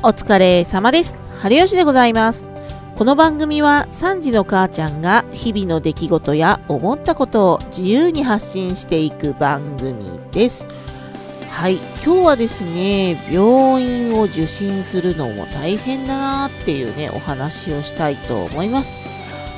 [0.00, 1.16] お疲れ様です。
[1.40, 2.46] 春吉でございます。
[2.96, 10.66] この番組は3時の母ちゃんが日々の出来事や思ったことを自由に発信していく番組です。
[11.50, 18.94] はい、今日はですね、病院を受診するのも大変だなっていうね、お話をしたいと思います。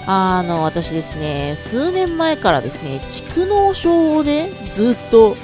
[0.07, 5.37] あの、私ですね、数年前からですね、蓄膿症をね、ずっと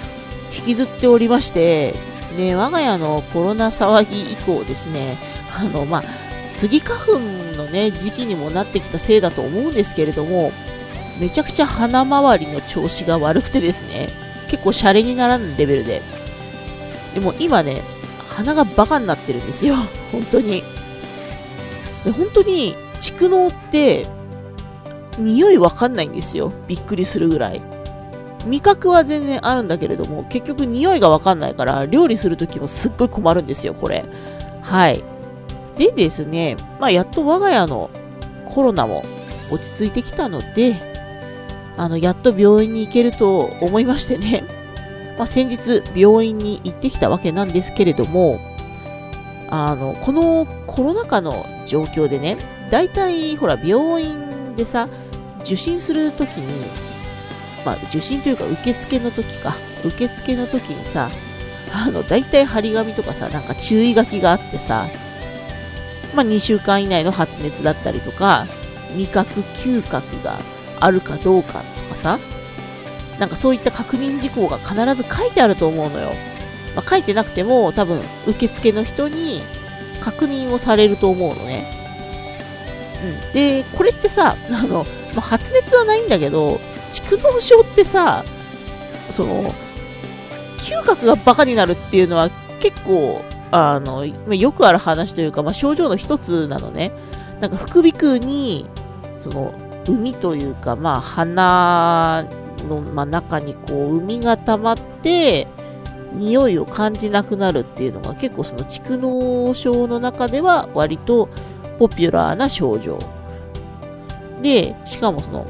[0.56, 2.05] 引きずっておりまして、
[2.36, 5.16] で、我が家のコロナ騒ぎ以降ですね、
[5.58, 6.02] あの、まあ、
[6.48, 7.18] スギ花粉
[7.56, 10.52] のね、時期にもなってきたせいだと思うんですけれども、
[11.20, 14.08] めちゃくちゃ鼻周りの調子が悪くてですね、
[14.48, 16.02] 結構シャレにならぬレベルで。
[17.14, 17.82] でも今ね、
[18.28, 19.76] 鼻がバカになってるんですよ。
[20.12, 20.62] 本当に。
[22.04, 24.06] で本当に、蓄膿って、
[25.18, 26.52] 匂いわかんないんですよ。
[26.68, 27.62] びっくりするぐらい。
[28.46, 34.04] 味覚は全然あるんだけれども、結局匂いがわかんないから、料理するときもすっごい困るんですよ、これ。
[34.62, 35.02] はい。
[35.76, 37.90] でですね、まあ、やっと我が家の
[38.54, 39.04] コロナも
[39.50, 40.76] 落ち着いてきたので、
[41.76, 44.44] あの、やっと病院に行けると思いましてね、
[45.18, 48.40] まあ、先日病院に行ってきたわけなんですけれども、
[49.50, 52.38] あの、このコロナ禍の状況でね、
[52.70, 54.88] 大体、ほら、病院でさ、
[55.42, 56.85] 受診するときに、
[57.66, 59.56] まあ、受診というか受付の時か。
[59.84, 61.10] 受付の時にさ、
[61.72, 64.88] あの、大体張り紙とかさ、なんか注意書きがあってさ、
[66.14, 68.46] まあ、2週間以内の発熱だったりとか、
[68.96, 70.38] 味覚、嗅覚が
[70.78, 71.54] あるかどうか
[71.88, 72.20] とかさ、
[73.18, 76.12] なんかそういった確認事項が必ず書いてあると思うのよ。
[76.76, 79.42] まあ、書いてなくても多分受付の人に
[80.00, 81.68] 確認をされると思うのね。
[83.26, 83.32] うん。
[83.32, 86.60] で、これってさ、あの、まあ、発熱はないんだけど、
[86.92, 88.24] 蓄膿症ってさ、
[89.10, 89.52] その、
[90.58, 96.92] 嗅覚がバカになるっていうのは結構、あの、よくある話というか、まあ、症状の一つなのね。
[97.40, 98.66] なんか副鼻腔に、
[99.18, 99.54] その、
[99.88, 102.26] 海というか、まあ、鼻
[102.68, 105.46] の、まあ、中にこう、海が溜まって、
[106.12, 111.28] 匂いを感じなくなるっていうのが結構その蓄膿症の中では割と
[111.78, 112.98] ポピュラーな症状。
[114.42, 115.46] で、しかもその、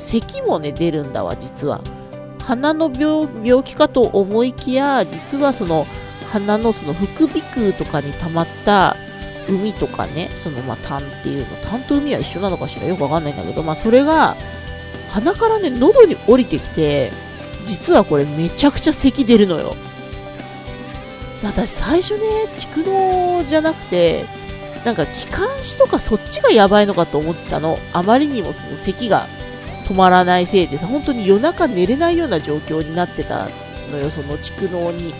[0.00, 1.80] 咳もね、出るんだわ、実は。
[2.44, 5.86] 鼻の病気かと思いきや、実はその、
[6.32, 8.96] 鼻のその副鼻腔とかに溜まった
[9.48, 14.36] 海とかね、そのまあ痰っていうの、痰と海は一緒なのかしらよくわかんないんだけど、まあそれが、
[15.12, 17.12] 鼻からね、喉に降りてきて、
[17.64, 19.74] 実はこれめちゃくちゃ咳出るのよ。
[21.42, 22.20] 私最初ね、
[22.56, 24.26] 蓄膿じゃなくて、
[24.84, 27.78] なんか気管支とかそっちがやばいのかと思ってたの。
[27.92, 29.26] あまりにもその咳が
[29.90, 33.48] 止まらないせいでさ、本当に夜中寝れないような状況になってた
[33.90, 35.12] のよ、その蓄膿に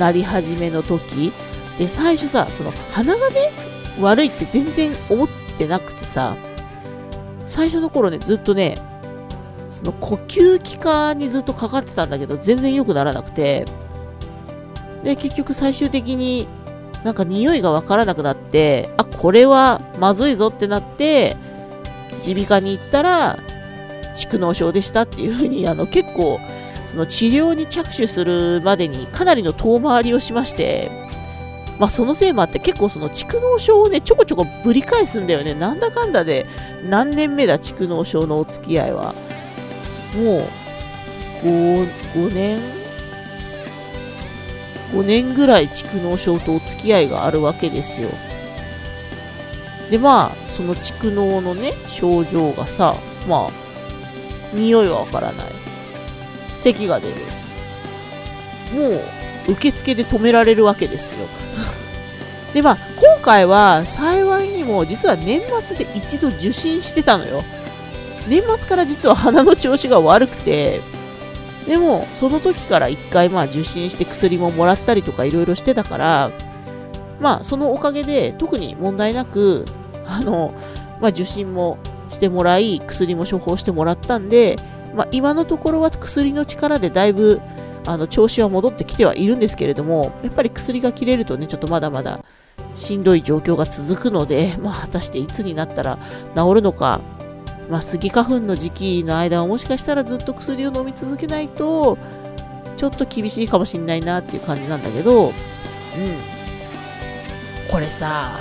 [0.00, 1.32] なり始めの時。
[1.78, 3.52] で、最初さ、その鼻がね、
[4.00, 6.36] 悪いって全然思ってなくてさ、
[7.46, 8.76] 最初の頃ね、ずっとね、
[9.70, 13.64] その呼吸器科にずっとかかってたんだけど、全然良くならなくて、
[15.04, 16.48] で、結局最終的に
[17.04, 21.36] なんか匂いがわからなくなって、あ、これはまずいぞってなって、
[22.26, 23.38] 耳鼻科に行ったら、
[24.16, 26.40] 蓄膿症でしたっていうふうに、あの、結構、
[26.86, 30.90] その治療に着手するまでにかなりの遠回りをしまして、
[31.78, 35.54] まあそのせいもあって結構その蓄膿症をね、ちょこちょこぶり返すんだよね。
[35.54, 36.46] なんだかんだで
[36.88, 39.14] 何年目だ、蓄膿症のお付き合いは。
[40.16, 42.60] もう、5、5年
[44.92, 48.08] ?5 年ぐらい蓄膿症とお付き合いがあるわけですよ。
[49.90, 52.96] で、まあ、その蓄膿のね、症状がさ、
[53.28, 53.50] まあ、
[54.56, 55.46] 匂いはわからない。
[56.60, 57.14] 咳が出る。
[58.74, 58.88] も
[59.48, 61.26] う、受付で止められるわけですよ。
[62.52, 67.42] で、まあ、今回は幸いにも、実は年末で一度受診してたのよ。
[68.28, 70.80] 年末から実は鼻の調子が悪くて、
[71.66, 76.30] でも、その時から一回まあ受診して薬ももらったりとかいろいろしてたから、
[77.20, 79.64] まあ、そのおかげで特に問題なく、
[80.06, 80.52] あの、
[81.00, 81.78] まあ、受診も
[82.16, 84.56] してもらい、薬も処方してもらったんで、
[84.94, 87.40] まあ、今のところは薬の力でだいぶ、
[87.86, 92.24] あの、調子は戻ってきてはいるんですけれども、やっぱり薬が切れるとね、ちょっとまだまだ
[92.74, 95.98] しんどい状況が続くので、まあ、果たしていつになったら
[96.34, 97.00] 治るのか、
[97.70, 101.98] まあ、スギ花粉の時期の間はもしかしたらずっと薬を飲み続けないと、
[102.78, 105.32] ちょっと厳しいかもしんないなっていう感じなんだけど、うん。
[107.70, 108.40] これさ、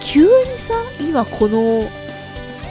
[0.00, 1.88] 急にさ、今この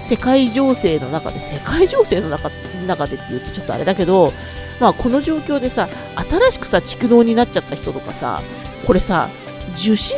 [0.03, 2.51] 世界情勢の中で、世界情勢の中
[2.85, 4.33] 中でって言うとちょっとあれだけど、
[4.81, 5.87] まあこの状況でさ、
[6.29, 8.41] 新しくさ、蓄膿になっちゃった人とかさ、
[8.85, 9.29] これさ、
[9.75, 10.17] 受診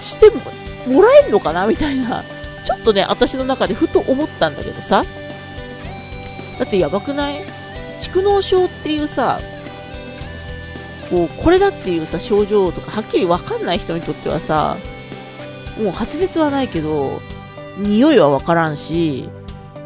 [0.00, 0.40] しても
[0.86, 1.66] もらえるのかな？
[1.68, 2.24] みたいな、
[2.64, 5.04] ちょっとね、私の中でふと思ったんだけどさ。
[6.58, 7.44] だってやばくない？
[8.00, 9.40] 蓄膿症っていうさ、
[11.08, 14.76] こう、これだっていうさ、症状とかはっきりわかんない人にとってはさ、
[15.78, 17.22] もう発熱はないけど、
[17.82, 19.28] 匂いはわからんし、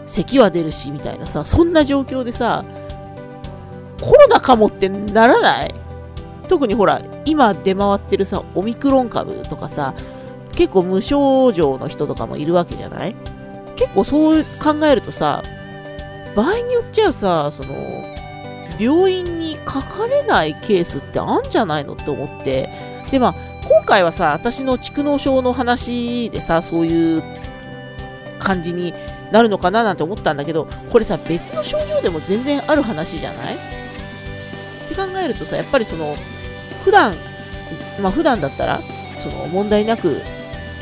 [0.07, 2.65] 咳は出るし、みたいなさ、そんな状況でさ、
[4.01, 5.75] コロナかもってならない？
[6.49, 9.95] 特にほら、今出回ってるさ、オミクロン株とかさ、
[10.53, 13.17] 結構無症状の人とかもいるわけじゃない？
[13.77, 15.43] 結構そう考えるとさ、
[16.37, 17.75] 場合によっちゃさ、その、
[18.79, 22.69] 病院にかかれないケースってあんじゃないのって思って。
[23.11, 23.35] で、まあ、
[23.69, 27.23] 今回はさ、私の蓄膿症の話でさ、そういう
[28.45, 28.95] 感じに
[29.33, 33.55] なるのかななんて思ったんだけど、これさ、別の症状でも全然ある話じゃない？
[33.55, 33.59] っ
[34.89, 36.15] て考えるとさ、やっぱりその、
[36.85, 37.15] 普段、
[38.01, 38.83] まあ普段だったら、
[39.19, 40.21] その問題なく、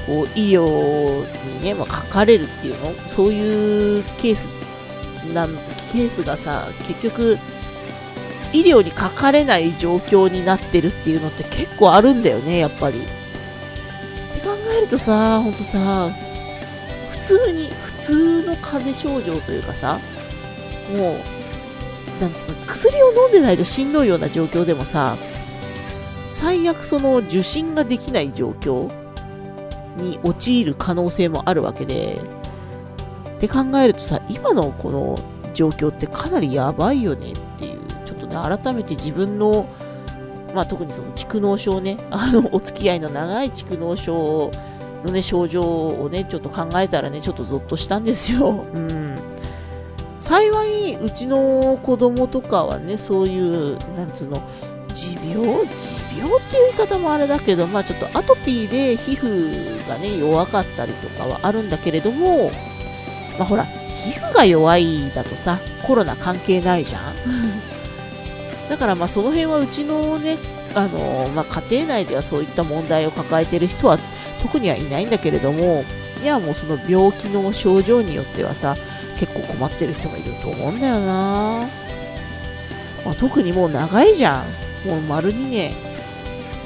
[0.06, 1.24] こう、医療
[1.60, 3.08] にね、まあ、かかれるっていうの？
[3.08, 4.48] そういうケース、
[5.32, 5.54] なん、
[5.92, 7.38] ケースがさ、結局、
[8.52, 12.98] 医療にかかれない状況になってるっていうのって結構あるんだよね、やっぱり。
[12.98, 13.02] っ
[14.34, 16.10] て考えるとさ、ほんとさ、
[17.38, 19.98] 通に、普通の風邪症状というかさ、
[20.96, 25.16] もう、なんつうの、薬を飲んでないとしんどいような状況でもさ、
[26.28, 28.90] 最悪その受診ができない状況
[29.96, 32.20] に陥る可能性もあるわけで、
[33.36, 35.18] って考えるとさ、今のこの
[35.54, 39.66] 状況ってかなりやばいよねっていう、ちょっとね、改めて自分の、
[40.54, 44.50] まあ特にその蓄膿症ね、あの、お付き合いの長い蓄膿症を
[45.04, 48.64] のね、症状をね、ちょっと考えたらね、ちょっとゾッとしたんですよ。
[48.72, 49.18] うん。
[50.20, 54.42] 幸い、うちの子供とかはね、そういう、なんつうの、
[54.94, 55.34] 持病？
[55.34, 62.50] 持病っていう言い方もあれだけど、まあちょっとアトピーで皮膚がね、弱かったりとかはあるんだけれども、
[63.38, 67.02] まあほら、皮膚が弱いだとさ、コロナ関係ないじゃん
[68.68, 70.38] だからまあその辺はうちのね、
[70.74, 73.98] あの、まあ家庭内ではそういった問題を抱えている人は
[74.42, 75.84] 特にはいないんだけれども、
[76.22, 78.74] いやもうその病気の症状によってはさ、
[79.18, 81.66] 結構困ってる人もいると思うんだよな、
[83.04, 84.44] まあ、特にもう長いじゃ
[84.84, 84.88] ん。
[84.88, 85.72] もう丸2年、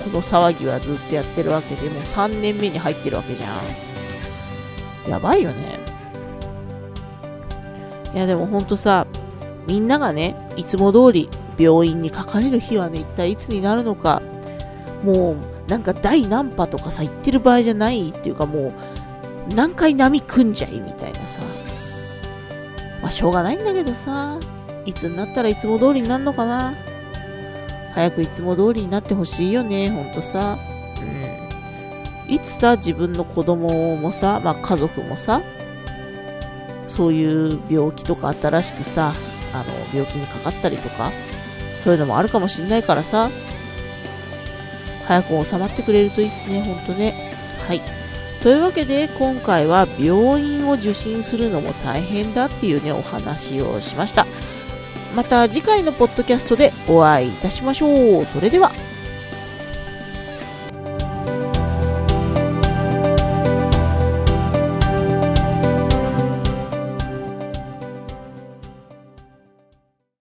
[0.05, 3.47] この騒ぎはずっとやってるわけで、もう3年目に入ってるわけじゃ
[5.07, 5.11] ん。
[5.11, 5.79] やばいよね。
[8.15, 9.07] いやでもほんとさ、
[9.67, 11.29] みんながね、いつも通り
[11.59, 14.23] 病院にかかれる日はね、一体いつになるのか、
[15.05, 15.37] もう
[15.69, 18.73] なんか第何波とかさ、言ってる場合じゃないっていうかも
[19.51, 21.41] う、何回波組んじゃいみたいなさ。
[23.03, 24.39] まあしょうがないんだけどさ、
[24.85, 26.75] いつになったらいつも通りになるのかな。
[27.95, 30.59] 早くいつも通りになってほしいよね、ほんとさ。
[32.27, 32.35] うん。
[32.35, 35.43] いつさ、自分の子供もさ、まあ家族もさ、
[36.89, 39.13] そういう病気とか新しくさ、
[39.53, 41.11] あの、病気にかかったりとか、
[41.79, 43.31] そういうのもあるかもしんないからさ、
[45.07, 47.33] 早く収まってくれるといいですね、ほんとね。
[47.67, 47.81] はい。
[48.41, 54.27] というわけで、今回は病院を受診するのも大変だっていうね、お話をしました。
[55.15, 58.25] また次回のポッドキャストでお会いいたしましょう。
[58.27, 58.73] それでは。